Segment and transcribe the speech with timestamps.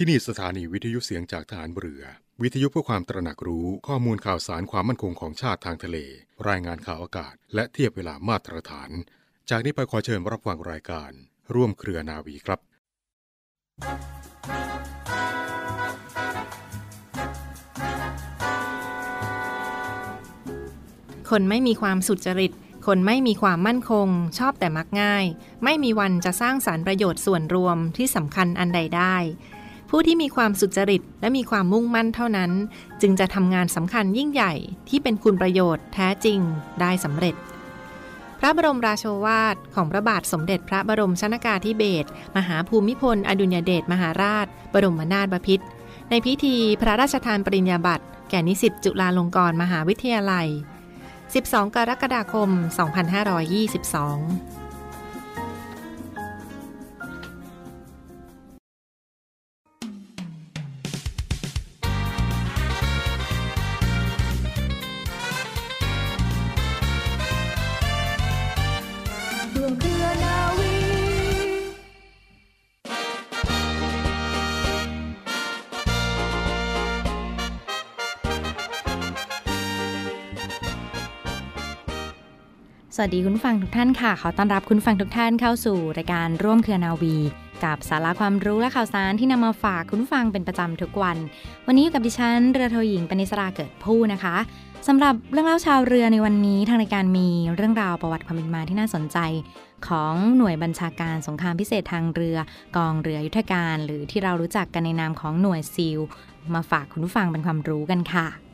[0.00, 2.02] ที่นี่สถานีวิทยุเสียงจากฐานเรือ
[2.42, 5.96] วิทยุเพื่อความตระหนักรู้ข้อมูลข่าวสารความมั่นคงของชาติทางทะเล
[6.48, 8.90] รายงานข่าวอากาศ และเทียบเวลามาตรฐาน
[9.50, 11.10] จากนี้ไปขอเชิญรับฟังรายการ
[11.54, 12.60] ร่วมเครือนาวีครับ
[21.30, 22.52] คนไม่มีความสุจริต
[22.86, 24.08] คนไม่มีความมั่นคง
[24.38, 25.24] ชอบแต่มักง่าย
[25.64, 29.16] ไม่มีวันจะสร้างสารรประโยชน์ส่วนรวมที่สำคัญอันใดได้
[29.90, 32.50] ผู้ที่มีความสุจริตและมีความมุ่งมั่นเท่านั้น
[33.00, 34.52] จึงจะทำงานสำคัญยิ่งใหญ่
[34.88, 36.38] ที่เป็นคุณประโยชน์แท้จริง
[36.80, 37.34] ได้สำเร็จ
[38.40, 45.66] พระบรมราโชวาทของพระบาทสมเด็จพระบรมชนากาธิเบศรมหาภูมิพล อดุลยเดชมหาราช บรมนาถบพิตร
[46.10, 50.48] ในพิธีพระราชทานปริญญาบัตรแก่นิสิตจุฬาลงกรณ์มหาวิทยาลัย
[51.12, 52.48] 12 กรกฎาคม
[53.26, 54.67] 2522
[83.00, 87.16] สวัสดีคุณฟังทุกท่านค่ะ ขอต้อนรับคุณฟังทุกท่านเข้าสู่รายการร่วมเครือนาวี
[87.64, 91.16] กับสาระความรู้และข่าวสารที่นำมาฝากคุณฟังเป็นประจำทุกวัน
[91.66, 94.36] วันนี้อยู่กับดิฉันเรือโทหญิงปณิสราเกิดผู้นะคะ
[94.88, 99.18] สำหรับเรื่องเล่าชาวเรือในวันนี้ทางรายการมีเรื่องราวประวัติความเป็นมาที่น่าสนใจ
[99.86, 102.38] ของหน่วยบัญชาการสงครามพิเศษทางเรือ
[102.76, 105.98] กองเรือยุทธการ หรือที่เรารู้จักกันในนามของหน่วยซิล
[106.54, 108.47] มาฝากคุณฟังเป็นความรู้กันค่ะ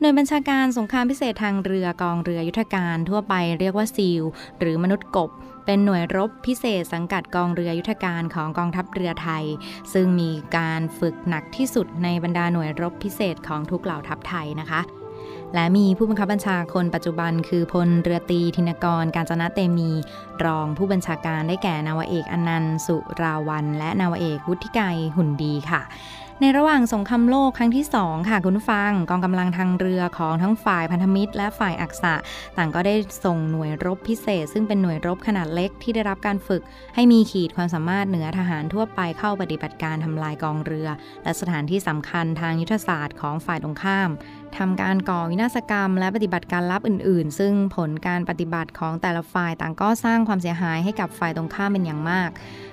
[0.00, 4.22] หน่วยบัญชาการสงครามพิเศษทางเรือกองเรือยุทธการทั่วไปเรียกว่าซีล
[4.58, 5.30] หรือมนุษย์กบ
[5.66, 9.44] เป็นหน่วยรบพิเศษสังกัดกองเรือยุทธการของกองทัพเรือไทย
[9.92, 14.80] ซึ่งมีการฝึกหนักที่สุดในบรรดาหน่วยรบพิเศษของทุกเหล่าทัพไทยนะคะ
[15.54, 19.90] และมีผู้บังคับบัญชาคนปัจจุบันคือพลเรือตีธินกร การจนะเตมี
[20.44, 24.84] รองผู้บัญชาการได้แก่นาวเอกอนันต์ สุราวัน และนาวเอกวุฒิไกร
[25.16, 25.82] หุ่นดีค่ะ
[26.42, 32.14] ในระหว่างสงครามโลกครั้งที่ 2 ค่ะคุณฟัง กองกำลังทางเรือของทั้งฝ่ายพันธมิตร และฝ่ายอักษะ
[32.56, 32.94] ต่างก็ได้
[33.24, 36.62] ส่งหน่วยรบพิเศษ ซึ่งเป็นหน่วยรบขนาดเล็กที่ได้รับการฝึก
[36.94, 40.88] ให้มีขีดความสามารถเหนือทหารทั่วไปเข้าปฏิบัติการทำลายกองเรือ
[41.24, 44.10] และสถานที่สำคัญทางยุทธศาสตร์ของฝ่ายตรงข้าม
[44.56, 52.30] ทำการก่อวินาศกรรม และปฏิบัติการลับอื่น ๆ ซึ่งผลการปฏิบัติของแต่ละฝ่ายต่างก็สร้างความเสียหายให้กับฝ่ายตรงข้ามเป็นอย่างมาก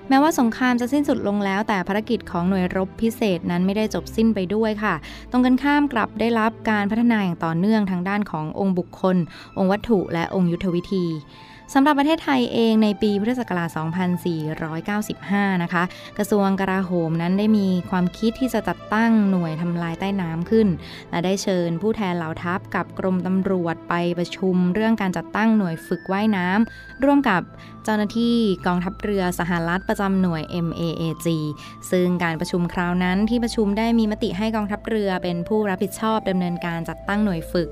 [0.09, 4.95] แม้ว่าสงครามจะสิ้นสุดลงแล้ว แต่ภารกิจของหน่วยรบพิเศษนั้นไม่ได้จบสิ้นไปด้วยค่ะ
[5.31, 9.17] ตรงกันข้ามกลับได้รับการพัฒนาอย่างต่อเนื่องทางด้านขององค์บุคคล
[9.57, 11.05] องค์วัตถุ และองค์ยุทธวิธี
[11.73, 13.69] สำหรับประเทศไทยเองในปีพุทธศักราช
[14.65, 15.83] 2495 นะคะ
[16.17, 20.67] กระทรวงกลาโหมนั้นได้มีความคิดที่จะจัดตั้งหน่วยทำลายใต้น้ำขึ้น
[21.09, 27.41] และได้เชิญผู้แทนเหล่าทัพกับกรมตำรวจไปประชุมเรื่องการจัดตั้งหน่วยฝึกว่ายน้ำร่วมกับ
[27.83, 28.37] เจ้าหน้าที่
[28.67, 31.27] กองทัพเรือสหรัฐประจำหน่วย MAAG
[31.91, 37.69] ซึ่งการประชุมคราวนั้นที่ประชุมได้มีมติให้กองทัพเรือเป็นผู้รับผิดชอบดำเนินการจัดตั้งหน่วยฝึก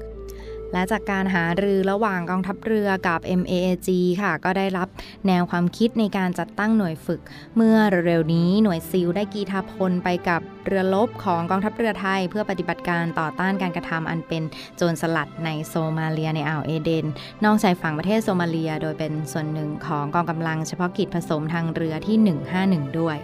[0.73, 3.89] และจากการหารือระหว่างกองทัพเรือกับ MAAG
[4.21, 4.87] ค่ะ ก็ได้รับ
[5.27, 7.21] แนวความคิดในการจัดตั้งหน่วยฝึก
[7.55, 14.43] เมื่อเร็วนี้หน่วยซิลได้กีทาพลไปกับเรือลบของกองทัพเรือไทย เพื่อปฏิบัติการต่อต้านการกระทำอันเป็น
[14.77, 17.05] โจรสลัดในโซมาเลียในอ่าวเอเดน
[17.43, 22.17] นอกชายฝั่งประเทศโซมาเลีย โดยเป็นส่วนหนึ่งของกองกำลังเฉพาะกิจผสมทางเรือที่
[22.59, 23.17] 151 ด้วย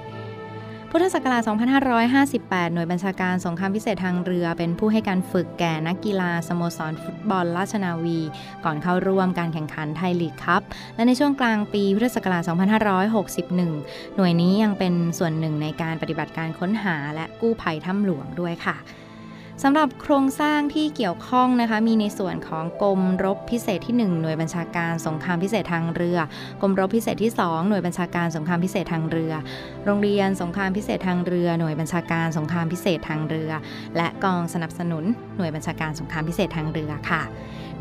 [0.94, 8.20] พุทธศักราช 2558 หน่วยบัญชาการสงครามพิเศษทางเรือ เป็นผู้ให้การฝึกแก่นักกีฬาสโมสรฟุตบอลราชนาวี
[8.66, 10.62] ก่อนเข้าร่วมการแข่งขันไทยลีกครับ
[10.96, 18.78] และในช่วงกลางปีพุทธศักราช 2561 หน่วยนี้ยังเป็นส่วนหนึ่งในการปฏิบัติการค้นหาและกู้ภัยถ้ำหลวงด้วยค่ะ
[19.64, 26.20] สำหรับโครงสร้างที่เกี่ยวข้องนะคะ มีในส่วนของกรมรบพิเศษที่ 1 หน่วยบัญชาการสงครามพิเศษทางเรือ
[26.62, 29.34] กรมรบพิเศษที่ 2 หน่วยบัญชาการสงครามพิเศษทางเรือ
[29.86, 33.52] โรงเรียนสงครามพิเศษทางเรือ หน่วยบัญชาการสงครามพิเศษทางเรือ
[33.98, 35.04] และกองสนับสนุน
[35.38, 37.22] หน่วยบัญชาการสงครามพิเศษทางเรือค่ะ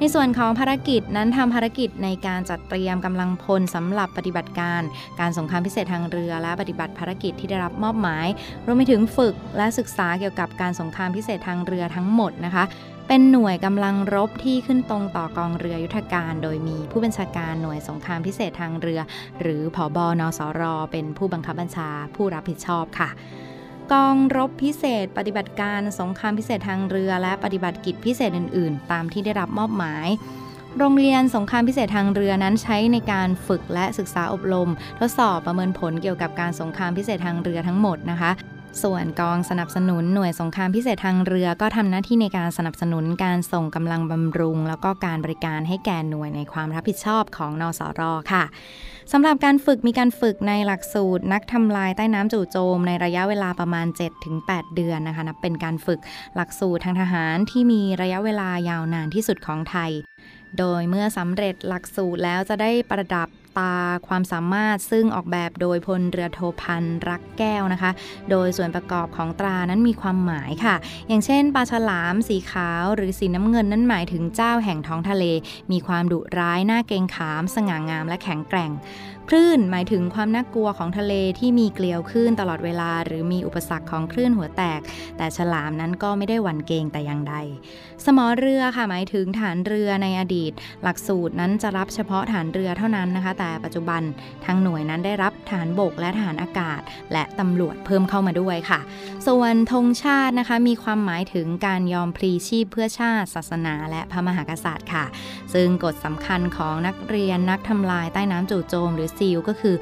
[0.01, 4.83] ในส่วนของภารกิจนั้นทำภารกิจในการจัดเตรียมกำลังพลสำหรับปฏิบัติการ
[5.21, 8.27] การสงครามพิเศษทางเรือ และปฏิบัติภารกิจที่ได้รับมอบหมาย
[8.67, 12.65] รวมไปถึงฝึกและศึกษาเกี่ยวกับการสงครามพิเศษทางเรือทั้งหมดนะคะ
[13.09, 19.01] เป็นหน่วยกำลังรบที่ขึ้นตรงต่อกองเรือยุทธการ โดยมีผู้บัญชาการหน่วยสงครามพิเศษทางเรือ
[19.43, 20.63] หรือผอบอนสร
[20.93, 23.11] เป็นผู้บังคับบัญชาผู้รับผิดชอบค่ะ
[23.93, 30.09] กองรบพิเศษ ปฏิบัติการสงครามพิเศษทางเรือ และปฏิบัติกิจพิเศษอื่น ๆ ตามที่ได้รับมอบหมาย
[30.79, 34.71] โรงเรียนสงครามพิเศษทางเรือนั้นใช้ในการฝึกและศึกษาอบรม
[35.01, 38.31] ทดสอบประเมินผลเกี่ยวกับการสงครามพิเศษทางเรือทั้งหมดนะคะ
[38.83, 48.01] ส่วนกองสนับสนุนหน่วยสงครามพิเศษทางเรือก็ทำหน้าที่ในการสนับสนุนการส่งกำลังบำรุง แล้วก็การบริการให้แก่หน่วยในความรับผิดชอบของนสร
[48.33, 48.45] ค่ะ
[49.13, 53.87] สำหรับการฝึกมีการฝึกในหลักสูตร นักทำลายใต้น้ำจู่โจม ในระยะเวลาประมาณ
[54.31, 56.01] 7-8 เดือนนะคะนับเป็นการฝึก
[56.37, 59.91] หลักสูตรทางทหารที่มีระยะเวลายาวนานที่สุดของไทย
[60.59, 63.75] โดยเมื่อสำเร็จหลักสูตรแล้วจะได้ประดับ ตา
[64.09, 67.91] ความสามารถซึ่งออกแบบโดยพลเรือโทพันรักแก้วนะคะ
[68.31, 70.75] โดยส่วนประกอบของตรานั้นมีความหมายค่ะ
[71.09, 75.25] อย่างเช่นปลาฉลามสีขาวหรือสีน้ำเงินนั้นหมายถึงเจ้าแห่งท้องทะเล
[75.73, 78.71] มีความดุร้ายหน้าเกงขาม สง่างามและแข็งแกร่ง
[79.31, 84.81] คลื่นหมายถึงความน่ากลัวของทะเลที่มีเกลียวคลื่นตลอดเวลา หรือมีอุปสรรคของคลื่นหัวแตก
[85.17, 87.35] แต่ฉลามนั้นก็ไม่ได้หวั่นเกรงแต่อย่างใด
[88.05, 90.53] สมอเรือค่ะหมายถึงฐานเรือในอดีต
[90.83, 94.03] หลักสูตรนั้นจะรับเฉพาะฐานเรือเท่านั้นนะคะ แต่ปัจจุบัน
[94.45, 96.81] ทางหน่วยนั้นได้รับฐานบกและฐานอากาศ
[97.13, 98.81] และตำรวจเพิ่มเข้ามาด้วยค่ะ
[99.27, 105.05] ส่วนธงชาตินะคะมีความหมายถึงการยอมพลีชีพเพื่อชาติ ศาสนา และพระมหากษัตริย์ค่ะ
[105.55, 109.75] ซึ่งกฎสำคัญของนักเรียนนักทำลายใต้น้ำจู่โจมหรือซีลก็คือ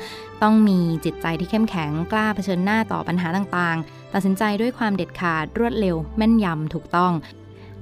[0.43, 7.13] ต้องมีจิตใจที่เข้มแข็งกล้าเผชิญหน้าต่อปัญหาต่างๆ ตัดสินใจด้วยความเด็ดขาดรวดเร็ว แม่นยำถูกต้อง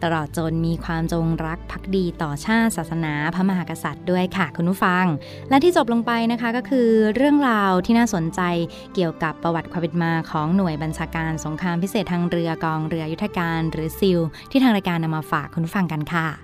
[0.03, 5.05] ตลอดจนมีความจงรักภักดีต่อชาติศาสนาพระมหากษัตริย์ด้วยค่ะคุณผู้ฟัง
[5.51, 8.41] และที่จบลงไปนะคะก็คือเรื่องราวที่น่าสนใจ
[8.95, 14.21] เกี่ยวกับประวัติความเป็นมาของหน่วยบัญชาการสงครามพิเศษทางเรือกองเรือยุทธการ หรือซิล
[14.51, 16.44] ที่ทางรายการนำมาฝากคุณผู้ฟังกันค่ะ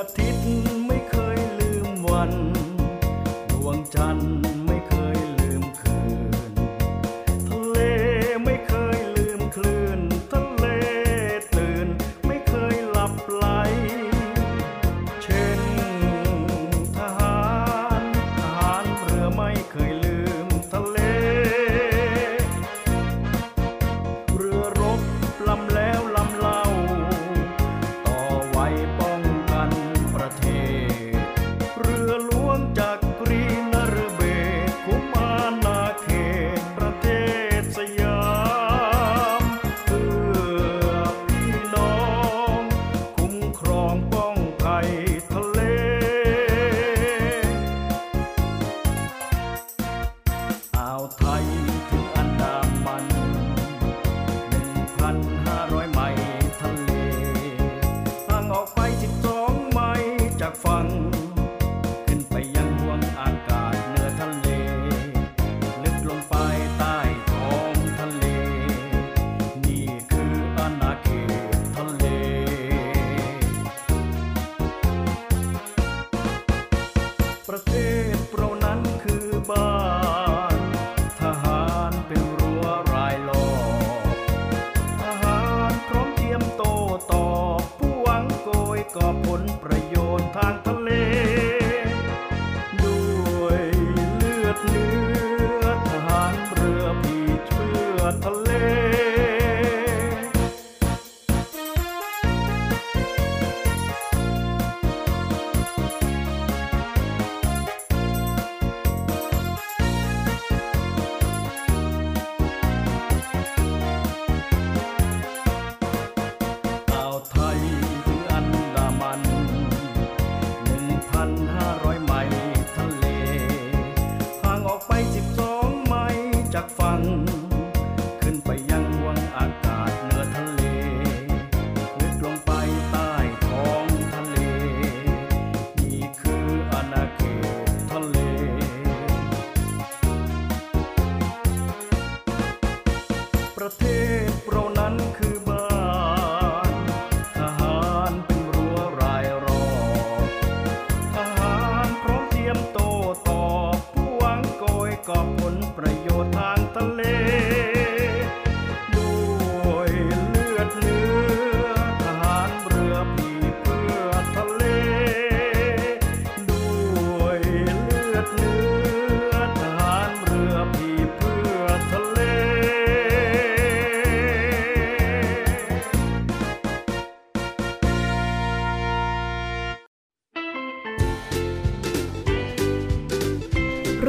[0.00, 0.59] Appetiten
[88.96, 90.54] ก็ผลประโยชน์ทาง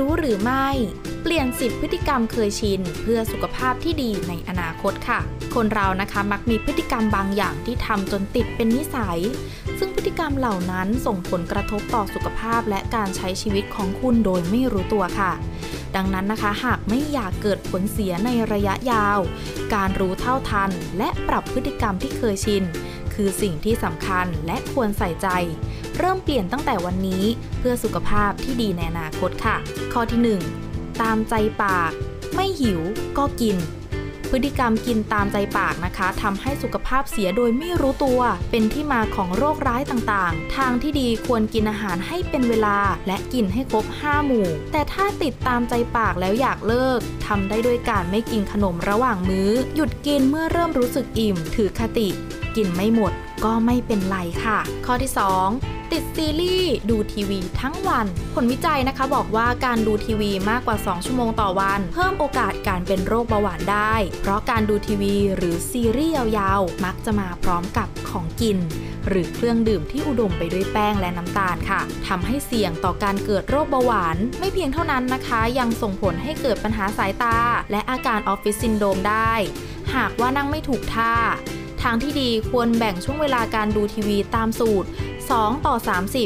[0.01, 0.67] รู้หรือไม่
[1.23, 5.19] เปลี่ยนสิบพฤติกรรมเคยชิน เพื่อสุขภาพที่ดีในอนาคตค่ะ
[5.55, 9.19] คนเรานะคะมักมีพฤติกรรมบางอย่างที่ทำจนติดเป็นนิสัย
[9.79, 15.31] ซึ่งพฤติกรรมเหล่านั้นส่งผลกระทบต่อสุขภาพและการใช้ชีวิตของคุณโดยไม่รู้ตัวค่ะ
[15.95, 19.19] ดังนั้นนะคะหากไม่อยากเกิดผลเสียในระยะยาว
[19.73, 22.63] การรู้เท่าทัน และปรับพฤติกรรมที่เคยชิน
[23.13, 25.27] คือสิ่งที่สำคัญและควรใส่ใจ
[26.03, 27.23] เริ่มเปลี่ยนตั้งแต่วันนี้
[27.59, 29.55] เพื่อสุขภาพที่ดีในอนาคตค่ะ
[29.93, 31.91] ข้อที่ 1 ตามใจปาก
[32.35, 32.79] ไม่หิว
[33.17, 33.57] ก็กิน
[34.29, 42.77] พฤติกรรมกินตามใจปากนะคะทำให้สุขภาพเสียโดยไม่รู้ตัว เป็นที่มาของโรคร้ายต่างๆ ทางที่ดีควรกินอาหารให้เป็นเวลา
[43.07, 52.09] และกินให้ครบ 5 หมู่ แต่ถ้าติดตามใจปากแล้วอยากเลิกทำได้ด้วยการไม่กินขนมระหว่างมื้อ หยุดกินเมื่อเริ่มรู้สึกอิ่ม ถือคติ
[52.55, 53.13] กินไม่หมด
[53.45, 68.57] ก็ไม่เป็นไรค่ะ ข้อที่ 2 ติดซีรีส์ดูทีวีทั้งวัน ผลวิจัยนะคะบอกว่าการดูทีวีมากกว่า 2 ชั่วโมงต่อวัน เพิ่มโอกาสการเป็นโรคเบาหวานได้ เพราะการดูทีวีหรือซีรีส์ยาวๆ มักจะมาพร้อมกับของกิน
[69.07, 77.37] หรือเครื่องดื่มที่อุดมไปด้วยแป้งและน้ำตาลค่ะทำให้เสี่ยงต่อการเกิดโรคเบาหวาน ไม่เพียงเท่านั้นนะคะ ยังส่งผลให้เกิดปัญหาสายตา
[77.71, 79.33] และอาการออฟฟิศซินโดรมได้
[79.95, 81.15] หากว่านั่งไม่ถูกท่า
[81.81, 84.89] ทางที่ดีควรแบ่งช่วงเวลาการดูทีวีตามสูตร
[85.39, 85.75] 2 ต่อ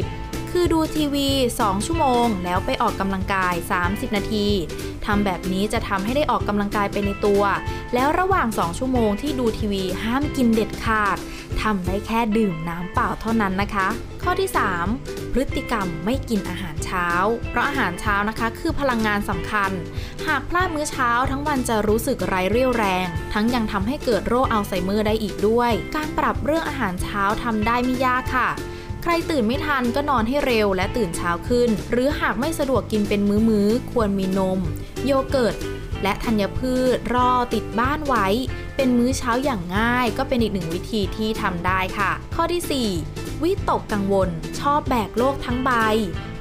[0.00, 1.28] 30 คือดูทีวี
[1.60, 4.46] 2 ชั่วโมง แล้วไปออกกำลังกาย 30 นาที
[5.06, 7.42] ทำแบบนี้จะทำให้ได้ออกกำลังกายไปในตัว
[7.94, 11.18] แล้วระหว่าง 2 ชั่วโมงที่ดูทีวีห้ามกินเด็ดขาด
[11.62, 13.88] ทำได้แค่ดื่มน้ำเปล่าเท่านั้นนะคะ
[14.22, 14.50] ข้อที่
[14.92, 17.08] 3 พฤติกรรมไม่กินอาหารเช้า
[17.50, 19.70] เพราะอาหารเช้านะคะคือพลังงานสำคัญ
[20.26, 28.50] หากพลาดมื้อเช้าทั้งวันจะรู้สึกไร้เรี่ยวแรง ทั้งยังทำให้เกิดโรคอัลไซเมอร์ได้อีกด้วย การปรับเรื่องอาหารเช้าทำได้ไม่ยากค่ะ
[29.10, 34.60] รตื่นไม่ทันก็นอนให้เร็วและตื่นเช้าขึ้น หรือหากไม่สะดวกกินเป็นมื้อๆ ควรมีนม
[35.04, 35.56] โยเกิร์ต
[36.02, 38.26] และธัญพืชรอติดบ้านไว้
[38.76, 44.28] เป็นมื้อเช้าอย่างง่าย ก็เป็นอีกหนึ่งวิธีที่ทำได้ค่ะ ข้อที่ 4 วิตกกังวล
[44.60, 45.72] ชอบแบกโลกทั้งใบ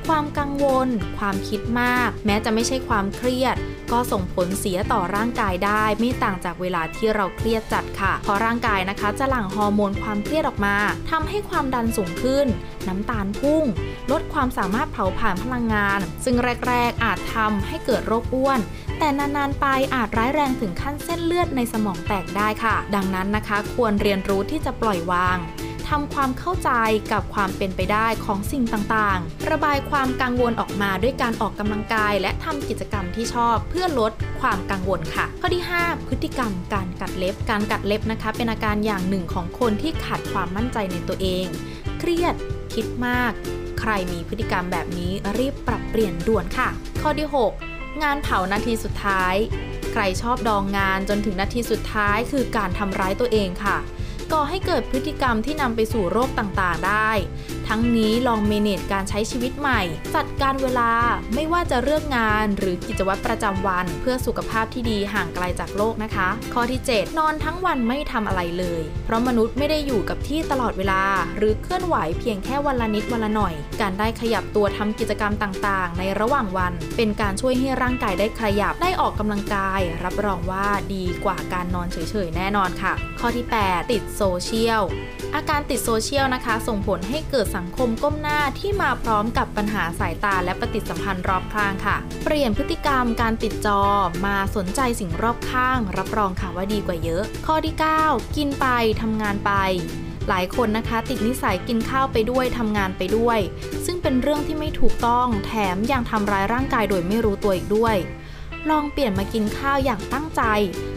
[0.08, 3.56] ความกังวล ความคิดมาก แม้จะไม่ใช่ความเครียด
[3.92, 10.76] ก็ส่งผลเสียต่อร่างกายได้ไม่ต่างจากเวลาที่เราเครียดจัดค่ะ เพราะร่างกายนะคะ จะหลั่งฮอร์โมนความเครียดออกมา
[11.12, 12.48] ทำให้ความดันสูงขึ้น
[12.88, 13.64] น้ำตาลพุ่ง
[14.12, 16.36] ลดความสามารถเผาผลาญพลังงาน ซึ่ง
[16.68, 18.60] แรก ๆ อาจทำให้เกิดโรคอ้วน
[19.00, 19.66] แต่นาน ๆ ไป
[19.96, 25.38] อาจร้ายแรงถึงขั้นเส้นเลือดในสมองแตกได้ค่ะ ดังนั้นนะคะ ควรเรียนรู้ที่จะปล่อยวาง
[25.90, 26.72] ทำความเข้าใจ
[27.12, 34.12] กับความเป็นไปได้ของสิ่งต่างๆ ระบายความกังวลออกมาด้วยการออกกำลังกาย และทำกิจกรรมที่ชอบเพื่อลด
[34.42, 41.46] ความกังวลค่ะ ข้อที่ 5 พฤติกรรมการกัดเล็บ การกัดเล็บนะคะ เป็นอาการอย่างหนึ่งของคนที่ขาดความมั่นใจในตัวเอง
[42.00, 42.36] เครียด
[42.74, 43.32] คิดมาก
[43.80, 46.70] ใครมีพฤติกรรมแบบนี้รีบปรับเปลี่ยนด่วนค่ะ
[47.02, 47.28] ข้อที่
[47.66, 49.36] 6 งานเผานาทีสุดท้าย
[49.92, 53.78] ใครชอบดองงานจนถึงนาทีสุดท้าย คือการทำร้ายตัวเองค่ะ
[54.34, 57.12] ก่อให้เกิดพฤติกรรมที่นำไปสู่โรคต่างๆ ได้
[57.70, 59.82] ทั้งนี้ลองเมเนจการใช้ชีวิตใหม่
[60.16, 60.92] จัดการเวลา
[61.34, 71.02] ไม่ว่าจะเรื่องงานหรือกิจวัตรประจำวัน เพื่อสุขภาพที่ดีห่างไกลจากโรคนะคะ ข้อที่ 7 นอนทั้งวันไม่ทำอะไรเลย เพราะมนุษย์ไม่ได้อยู่กับที่ตลอดเวลา
[71.38, 84.84] หรือเคลื่อนไหวเพียงแค่วันละนิดวันละหน่อย การได้ขยับตัวทำกิจกรรมต่างๆ ในระหว่างวัน เป็นการช่วยให้ร่างกายได้ขยับได้ออกกำลังกาย รับรองว่าดีกว่าการนอนเฉยๆแน่นอนค่ะ ข้อที่ 8 ติดโซเชียล
[85.36, 93.82] อาการติดโซเชียลนะคะ ส่งผลให้เกิดสังคมก้มหน้าที่มาพร้อมกับปัญหาสายตาและปฏิสัมพันธ์รอบข้างค่ะ เปลี่ยนพฤติกรรมการติดจอ
[94.26, 98.66] มาสนใจสิ่งรอบข้าง รับรองค่ะว่าดีกว่าเยอะ ข้อที่ 9 กินไป
[99.02, 99.52] ทำงานไป
[100.30, 103.40] หลายคนนะคะติดนิสัยกินข้าวไปด้วยทำงานไปด้วย
[103.86, 107.96] ซึ่งเป็นเรื่องที่ไม่ถูกต้องแถมยังทำร้ายร่างกายโดยไม่รู้ตัวอีกด้วย
[108.70, 110.42] ลองเปลี่ยนมากินข้าวอย่างตั้งใจ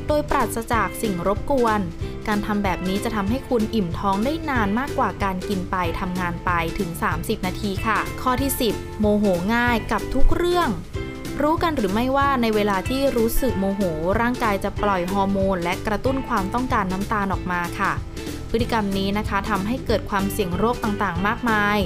[0.06, 1.80] โดยปราศจากสิ่งรบกวน
[2.28, 10.68] การทำแบบนี้จะทำให้คุณอิ่มท้องได้นานมากกว่าการกินไปทำงานไปถึง 30 นาทีค่ะ ข้อที่ 10 โมโหง่ายกับทุกเรื่อง
[11.40, 13.82] รู้กันหรือไม่ว่าในเวลาที่รู้สึกโมโห
[14.20, 17.92] ร่างกายจะปล่อยฮอร์โมน และกระตุ้นความต้องการน้ำตาลออกมาค่ะ
[18.50, 21.78] พฤติกรรมนี้นะคะทำให้เกิดความเสี่ยงโรคต่างๆ มากมาย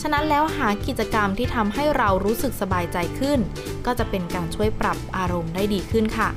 [0.00, 3.38] ฉะนั้นแล้วหากิจกรรมที่ทำให้เรารู้สึกสบายใจขึ้น
[3.86, 6.30] ก็จะเป็นการช่วยปรับอารมณ์ได้ดีขึ้นค่ะ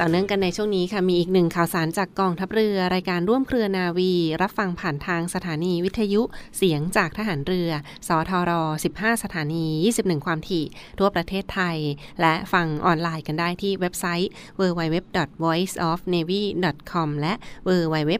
[0.00, 6.22] ต่อเนื่องกันในช่วงนี้ค่ะ มีอีกหนึ่งข่าวสารจากกองทัพเรือ รายการร่วมเครือนาวี รับฟังผ่านทางสถานีวิทยุ
[6.56, 7.70] เสียงจากทหารเรือ
[8.08, 8.50] สทร
[8.92, 10.64] 15 สถานี 21 ความถี่
[10.98, 11.78] ทั่วประเทศไทย
[12.20, 14.30] และฟังออนไลน์กันได้ที่เว็บไซต์
[14.60, 17.32] www.voiceofnavy.com และ
[17.68, 18.12] www.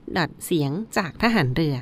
[0.47, 1.75] เสียงจากทหารเรือ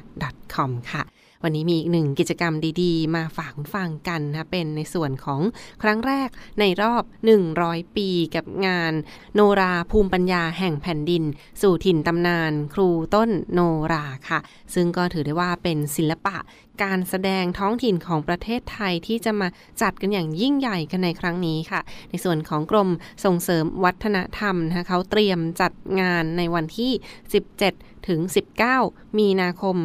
[0.55, 1.03] .com ค่ะ
[1.45, 5.41] วันนี้มีอีกหนึ่งกิจกรรมดีๆ มาฝากคุณฟังกันนะเป็นในส่วนของ
[5.83, 6.29] ครั้งแรก
[6.61, 7.03] ในรอบ
[7.51, 8.93] 100 ปีกับงาน
[9.35, 11.25] โนราภูมิปัญญาแห่งแผ่นดิน
[11.61, 13.61] สู่ถิ่นตำนาน ครูต้นโน
[13.93, 14.41] ราค่ะ
[14.75, 16.37] ซึ่งก็ถือได้ว่าเป็นศิลปะ
[16.83, 19.49] การแสดงท้องถิ่นของประเทศไทยที่จะมา
[19.83, 21.81] จัดกันอย่างยิ่งใหญ่กันในครั้งนี้ค่ะ
[22.11, 22.89] ในส่วนของกรม
[23.25, 26.93] ส่งเสริมวัฒนธรรมนะคะเขาเตรียมจัดงานในวันที่
[27.49, 28.21] 17 ถึง
[28.73, 29.77] 19มีนาคม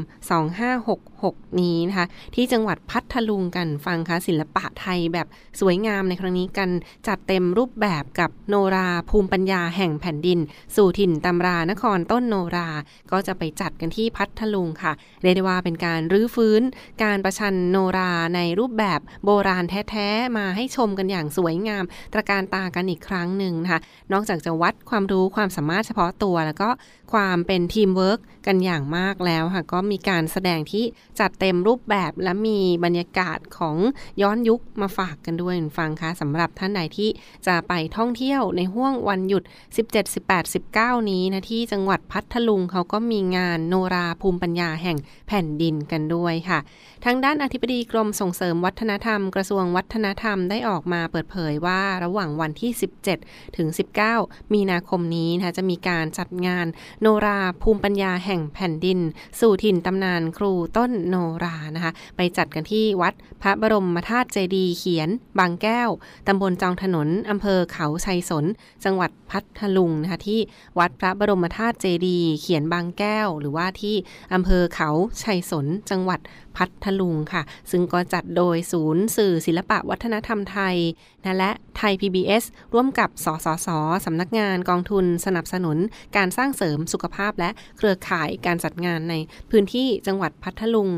[0.75, 5.27] 2566 นี้นะคะ ที่จังหวัดพัทลุงกันฟังคะศิลปะไทยแบบ
[5.60, 6.70] สวยงามในครั้งนี้กัน
[7.08, 10.39] จัดเต็มรูปแบบกับโนราภูมิปัญญาแห่งแผ่นดิน
[10.75, 12.70] สู่ถิ่นตำรานครต้นโนรา
[13.12, 16.62] ก็จะไปจัดกันที่พัทลุงค่ะเรียกได้ว่าเป็นการรื้อฟื้น
[17.03, 23.79] การประชันโนราในรูปแบบโบราณแท้ๆมาให้ชมกันอย่างสวยงาม ตระการตากันอีกครั้งหนึ่งนะคะ
[24.13, 26.70] นอกจากจะวัดความรู้ความสามารถเฉพาะตัว แล้วก็
[27.13, 30.84] ความเป็นทีมเวิร์กกันอย่างมากแล้วค่ะ ก็มีการแสดงที่
[31.19, 33.77] จัดเต็มรูปแบบและมีบรรยากาศของ
[34.22, 37.10] ย้อนยุคมาฝากกันด้วยฟังคะสำหรับท่านใดที่
[37.48, 39.43] จะไปท่องเที่ยวในห้วงวันหยุด
[39.75, 46.60] 17 18 19 นี้นะที่จังหวัดพัทลุงเขาก็มีงานโนราภูมิปัญญาแห่งแผ่นดินกันด้วยค่ะ
[47.05, 52.72] ทางด้านอธิบดีกรมส่งเสริมวัฒนธรรม กระทรวงวัฒนธรรมได้ออกมาเปิดเผยว่าระหว่างวันที่
[53.15, 53.67] 17 ถึง
[54.12, 56.65] 19 มีนาคมนี้นะจะมีการจัดงาน
[57.01, 59.00] โนราภูมิปัญญาแห่งแผ่นดิน
[59.39, 65.09] สู่ถิ่นตำนานครูต้นโนรานะคะ ไปจัดกันที่วัดพระบรมธาตุเจดีเขียน
[65.39, 65.89] บางแก้ว
[66.27, 68.45] ตำบลจองถนน อำเภอเขาชัยสน
[68.83, 70.39] จังหวัดพัทลุงนะคะที่
[70.79, 73.95] วัดพระบรมธาตุเจดีเขียนบางแก้ว หรือว่าที่
[74.33, 74.89] อำเภอเขา
[75.24, 76.19] ชัยสน จังหวัด
[76.57, 80.75] พัทลุงค่ะ ซึ่งก็จัดโดยศูนย์สื่อศิลปะวัฒนธรรมไทย
[81.24, 82.43] นะและไทย PBS
[82.74, 83.67] ร่วมกับ สสส
[84.05, 85.77] สำนักงานกองทุนสนับสนุน
[86.17, 89.16] การสร้างเสริมสุขภาพและเครือข่ายการจัดงานใน
[89.52, 90.92] พื้นที่จังหวัดพัทลุง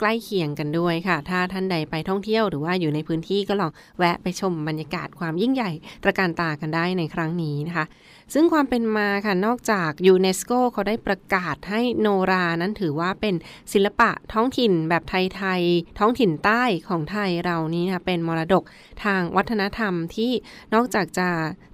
[0.00, 5.70] ใกล้เคียงกันด้วยค่ะ ถ้าท่านใดไปท่องเที่ยวหรือว่าอยู่ในพื้นที่ก็ลองแวะไปชมบรรยากาศความยิ่งใหญ่
[6.04, 7.86] ตระการตากันได้ในครั้งนี้นะคะ
[8.34, 13.34] ซึ่งความเป็นมาค่ะ นอกจากยูเนสโกเขาได้ประกาศให้โนรานั้นถือว่าเป็น
[13.72, 18.64] ศิลปะท้องถิ่นแบบไทยๆ ท้องถิ่นใต้ของไทยเรานี้นะเป็นมรดก
[19.04, 20.32] ทางวัฒนธรรมที่
[20.74, 21.28] นอกจากจะ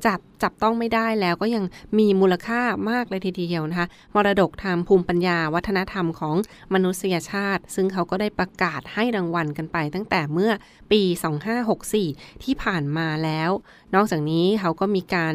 [0.06, 1.64] จับ จับต้องไม่ได้แล้วก็ยัง
[1.98, 6.36] มีมูลค่ามากเลยทีเดียวนะคะ มรดกทางภูมิปัญญาวัฒนธรรมของ
[6.74, 10.52] มนุษยชาติ ซึ่งเขาก็ได้ประกาศให้รางวัลกันไป ตั้งแต่เมื่อ
[10.92, 11.02] ปี
[11.72, 13.50] 2564 ที่ผ่านมาแล้ว
[13.94, 15.34] นอกจากนี้เขาก็มีการ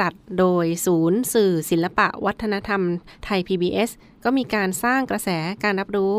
[0.00, 2.80] จัดโดยศูนย์สื่อศิลปะวัฒนธรรม
[3.24, 3.90] ไทย PBS
[4.24, 5.28] ก็มีการสร้างกระแส
[5.64, 6.14] การรับรู้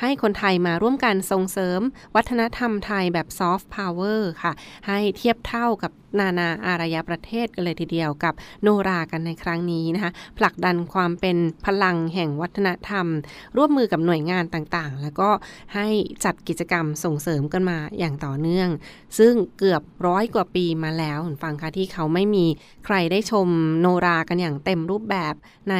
[0.00, 1.80] ให้คนไทยมาร่วมกันส่งเสริม
[2.14, 4.52] วัฒนธรรมไทยแบบซอฟต์พาวเวอร์ค่ะ
[4.86, 13.06] ให้เทียบเท่ากับนานาอารยประเทศกันเลยทีเดียวกับโนรากันในครั้งนี้นะคะผลักดันความเป็นพลังแห่งวัฒนธรรม
[13.56, 15.30] ร่วมมือกับหน่วยงานต่างๆ แล้วก็
[15.74, 15.88] ให้
[16.24, 18.68] จัดกิจกรรมส่งเสริมกันมาอย่างต่อเนื่อง
[19.18, 22.46] ซึ่งเกือบร้อยกว่าปีมาแล้วฟังค่ะที่เขาไม่มี
[22.86, 23.48] ใครได้ชม
[23.80, 25.34] โนรากันอย่างเต็มรูปแบบ
[25.70, 25.76] ใน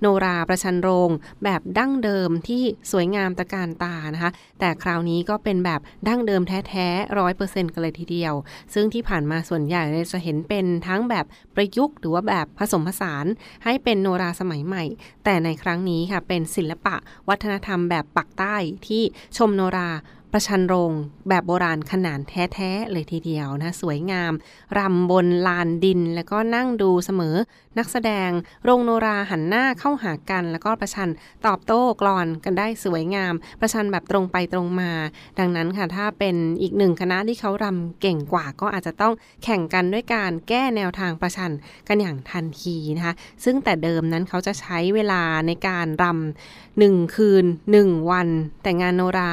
[0.00, 1.10] โนราประชันโรง
[1.44, 4.30] แบบดั้งเดิมที่สวยงามตะการตานะคะ
[4.60, 8.34] แต่คราวนี้ก็เป็นแบบดั้งเดิมแท้ๆร้อยเปอร์เซ็นต์กันเลยทีเดียว
[8.74, 13.26] ซึ่งที่ผ่านมาส่วนใหญ่จะเห็นเป็นทั้งแบบประยุกต์ หรือว่าแบบผสมผสาน
[13.64, 14.84] ให้เป็นโนราสมัยใหม่
[15.24, 16.96] แต่ในครั้งนี้ค่ะเป็นศิลปะ
[17.28, 18.56] วัฒนธรรมแบบปักใต้
[18.86, 19.02] ที่
[19.36, 19.90] ชมโนรา
[20.32, 20.92] ประชันโรง
[21.28, 24.32] แบบโบราณขนาดแท้ๆเลยทีเดียวนะ สวยงาม
[24.78, 27.36] รำบนลานดิน แล้วก็นั่งดูเสมอ
[27.78, 28.30] นักแสดง
[28.64, 31.10] โรงโนราหันหน้าเข้าหากัน แล้วก็ประชัน
[31.46, 34.92] ตอบโต้กลอนกันได้สวยงาม ประชันแบบตรงไปตรงมา
[35.38, 39.14] ดังนั้นค่ะถ้าเป็นอีกหนึ่งคณะที่เขารำเก่งกว่าก็อาจจะต้อง
[39.44, 41.52] แข่งกันด้วยการแก้แนวทางประชัน
[41.88, 43.14] กันอย่างทันทีนะคะ
[43.44, 48.28] ซึ่งแต่เดิมนั้นเขาจะใช้เวลาในการรำหนึ่งคืนหนึ่งวัน
[48.62, 49.32] แต่งานโนรา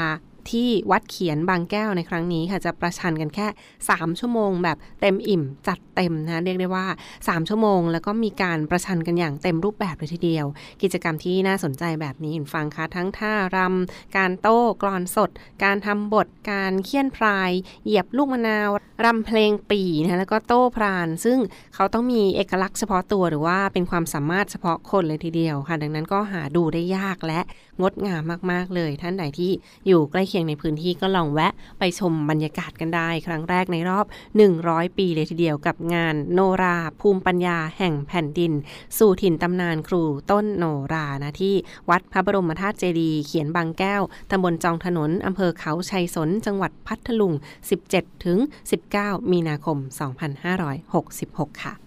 [0.52, 3.48] ที่วัดเขียนบางแก้วในครั้งนี้ค่ะจะประชันกันแค่
[3.84, 10.46] 3 ชั่วโมง แบบเต็มอิ่มจัดเต็มนะเรียกได้ว่า 3 ชั่วโมง แล้วก็มีการประชันกันอย่างเต็มรูปแบบเลยทีเดียว
[10.82, 15.30] กิจกรรมที่น่าสนใจแบบนี้เห็นฟังคะทั้งท่ารำการโต้กรอนสด
[15.64, 17.52] การทำบท การเคี่ยนพราย
[17.84, 18.70] เหยียบลูกมะนาว
[19.06, 21.38] รำเพลงปีนะแล้วก็โต้พราน ซึ่ง
[21.76, 27.40] เขาต้องมีเอกลักษณ์เฉพาะตัวหรือว่าเป็นความสามารถเฉพาะคนเลยทีเดียวค่ะ ดังนั้นก็หาดูได้ยากและ
[27.82, 29.52] งดงามมากๆเลย ท่านใดที่
[29.88, 34.06] อยู่ใกล้เคียงในพื้นที่ก็ลองแวะไปชมบรรยากาศกันได้ ครั้งแรกในรอบ
[34.52, 38.54] 100 ปีเลยทีเดียวกับงานโนรา ภูมิปัญญาแห่งแผ่นดิน
[38.98, 41.56] สู่ถิ่นตำนานครูต้นโนรานะที่
[41.90, 47.34] วัดพระบรมธาตุเจดีย์เขียนบางแก้วตำบลจองถนนอำเภอเขาชัยสนจังหวัดพัทลุง
[48.52, 49.78] 17-19 มีนาคม
[50.90, 51.87] 2566 ค่ะ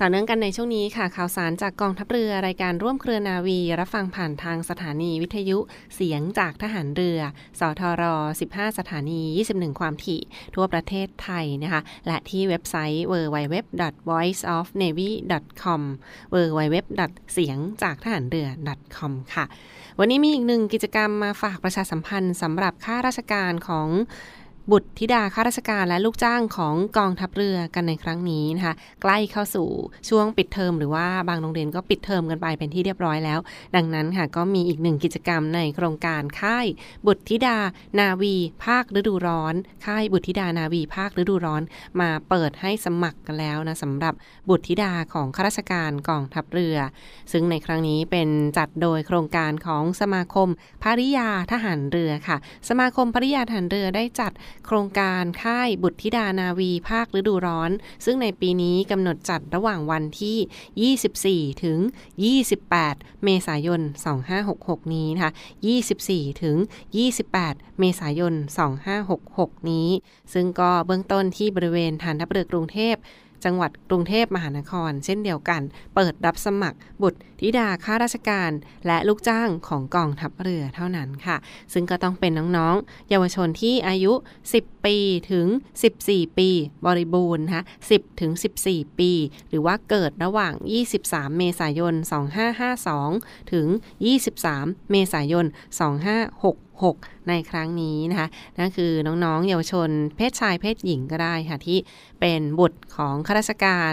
[0.00, 5.58] ต่อเนื่องกันในช่วงนี้ค่ะข่าวสารจากกองทัพเรือรายการร่วมเครือนาวี รับฟังผ่านทางสถานีวิทยุ
[5.94, 7.20] เสียงจากทหารเรือ
[7.60, 8.02] สทร
[8.40, 9.20] 15 สถานี
[9.52, 10.20] 21 ความถี่
[10.54, 15.82] ทั่วประเทศไทยนะคะ และที่เว็บไซต์ www.voiceofnavy.com
[16.34, 16.76] www.
[17.32, 18.48] เสียงจากทหารเรือ
[18.96, 19.44] .com ค่ะ
[19.98, 23.88] วันนี้มีอีกหนึ่งกิจกรรมมาฝากประชาสัมพันธ์สำหรับข้าราชการของ
[24.72, 29.68] บุตรธิดาข้าราชการและลูกจ้างของกองทัพเรือกันในครั้งนี้นะคะ ใกล้เข้าสู่
[30.08, 33.38] ช่วงปิดเทอมหรือว่าบางโรงเรียนก็ปิดเทอมกันไปเป็นที่เรียบร้อยแล้ว
[33.76, 36.66] ดังนั้นค่ะก็มีอีกหนึ่งกิจกรรมในโครงการค่าย
[37.06, 37.58] บุตรธิดา
[38.00, 39.54] นาวี ภาคฤดูร้อน
[39.86, 41.62] ค่ายบุตรธิดานาวี ภาคฤดูร้อน
[42.00, 44.14] มาเปิดให้สมัครกันแล้วนะสำหรับ
[44.48, 46.76] บุตรธิดาของข้าราชการกองทัพเรือ
[47.32, 50.48] ซึ่งในครั้งนี้เป็นจัดโดยโครงการของสมาคม
[50.82, 52.36] ภริยาทหารเรือค่ะ
[52.68, 54.32] สมาคมภริยาทหารเรือได้จัด
[54.66, 57.70] โครงการค่ายบุตรธิดานาวีภาคฤดูร้อน
[58.04, 61.78] ซึ่งในปีนี้กำหนดจัดระหว่างวันที่ 24 ถึง
[62.52, 63.80] 28 เมษายน
[64.36, 65.32] 2566 นี้นะคะ
[65.86, 66.56] 24 ถึง
[67.18, 68.34] 28 เมษายน
[69.00, 69.88] 2566 นี้
[70.32, 72.96] ซึ่งก็เบื้องต้นที่บริเวณฐานทัพเรือกรุงเทพ
[73.44, 75.62] จังหวัดกรุงเทพมหานคร เช่นเดียวกัน
[75.94, 78.50] เปิดรับสมัครบุตรธิดาข้าราชการ
[78.86, 81.36] และลูกจ้างของกองทัพเรือเท่านั้นค่ะ
[81.72, 84.12] ซึ่งก็ต้องเป็นน้องๆ เยาวชนที่อายุ
[84.50, 84.96] 10 ปี
[85.30, 85.46] ถึง
[85.92, 86.48] 14 ปี
[86.86, 88.32] บริบูรณ์นะคะ10 ถึง
[88.64, 89.10] 14 ปี
[89.48, 90.54] หรือว่าเกิดระหว่าง
[90.96, 91.94] 23 เมษายน
[92.72, 93.66] 2552 ถึง
[94.30, 95.46] 23 เมษายน
[96.84, 101.78] 6 ในครั้งนี้นะคะนั่นคือน้องๆ เยาวชน เพศชายเพศหญิงก็ได้ค่ะ ที่
[102.20, 103.92] เป็นบุตรของข้าราชการ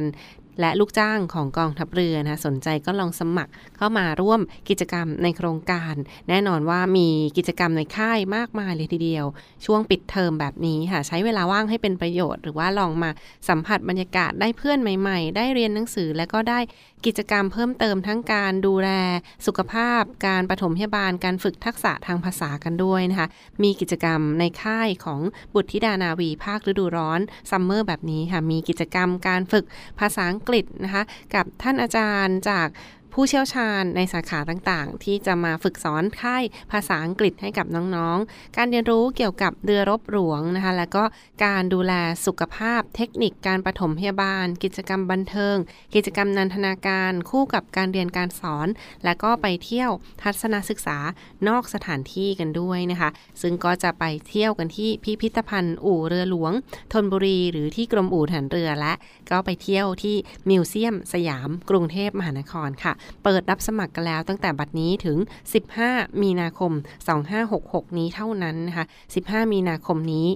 [0.60, 5.96] และลูกจ้างของกองทัพเรือนะสนใจก็ลองสมัครเข้ามาร่วมกิจกรรมในโครงการ
[6.30, 9.26] แน่นอนว่ามีกิจกรรมในค่ายมากมายเลยทีเดียว
[9.66, 13.10] ช่วงปิดเทอมแบบนี้ค่ะ ใช้เวลาว่างให้เป็นประโยชน์ หรือว่าลองมา
[13.50, 16.60] สัมผัสบรรยากาศได้เพื่อนใหม่ ๆ ได้เรียนหนังสือและก็ได้
[17.06, 18.89] กิจกรรมเพิ่มเติมทั้งการดูแล
[19.46, 23.28] สุขภาพ การปฐมพยาบาลการฝึกทักษะทางภาษากันด้วยนะคะ
[23.63, 25.20] มีกิจกรรมในค่ายของ
[25.54, 27.20] บุตรธิดานาวีภาคฤดูร้อน
[27.52, 29.66] ซัมเมอร์แบบนี้ค่ะมีกิจกรรมการฝึก
[30.00, 31.03] ภาษาอังกฤษนะคะ
[31.36, 32.67] กับท่านอาจารย์จาก
[33.17, 41.04] ผู้เชี่ยวชาญในสาขาต่างๆ ที่จะมาฝึกสอนค่ายภาษาอังกฤษให้กับน้องๆ การเรียนรู้เกี่ยวกับเรือรบหลวงนะคะ แล้วก็
[41.45, 41.93] การดูแล
[42.26, 45.56] สุขภาพ เทคนิคการปฐมพยาบาล กิจกรรมบันเทิง
[45.95, 48.67] กิจกรรมนันทนาการคู่กับการเรียนการสอน
[49.04, 50.97] และก็ไปเที่ยวทัศนศึกษา
[51.47, 53.10] นอกสถานที่กันด้วยนะคะ
[53.41, 56.52] ซึ่งก็จะไปเที่ยวกันที่พิพิธภัณฑ์อู่เรือหลวง
[56.93, 58.93] ธนบุรี หรือที่กรมอู่ทหารเรือและ
[59.32, 60.15] ก็ไปเที่ยวที่
[60.49, 62.93] มิวเซียมสยาม กรุงเทพมหานครค่ะ
[63.24, 65.18] เปิดรับสมัครกันแล้วตั้งแต่บัดนี้ถึง
[65.70, 66.72] 15 มีนาคม
[67.36, 68.86] 2566 นี้เท่านั้นนะคะ
[69.20, 70.28] 15 มีนาคมนี้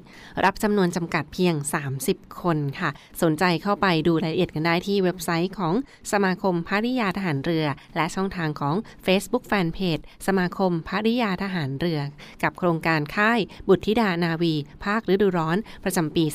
[0.45, 1.55] รับจำนวนจำกัดเพียง
[1.97, 2.89] 30 คนค่ะ
[3.21, 5.73] สนใจเข้าไปดูรายละเอียดกันได้ที่เว็บไซต์ของ
[6.11, 8.75] สมาคมภริยาทหารเรือ และช่องทางของ
[9.05, 11.99] Facebook Fanpage สมาคมภริยาทหารเรือ
[12.43, 14.53] กับโครงการค่ายบุตรธิดานาวี
[14.85, 16.25] ภาคฤดูร้อน ประจำปี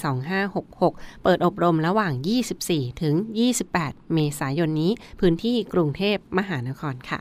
[0.56, 2.12] 2566 เปิดอบรมระหว่าง
[2.58, 3.14] 24 ถึง
[3.64, 7.20] 28 เมษายนนี้ พื้นที่กรุงเทพมหานครค่ะ